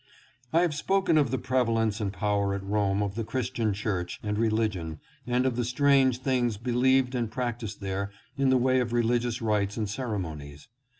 [0.51, 4.35] I have spoken of the prevalence and power at Rome of the Christian Church and
[4.35, 9.19] religion and of the strange things believed and practiced there in the way of reli
[9.19, 10.69] gious rites and ceremonies.